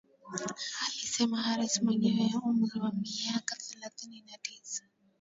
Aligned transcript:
alisema 0.89 1.41
Harris 1.41 1.81
mwenye 1.83 2.33
umri 2.45 2.79
wa 2.79 2.91
miaka 2.93 3.55
thelathini 3.55 4.21
na 4.31 4.37
tisa 4.37 4.83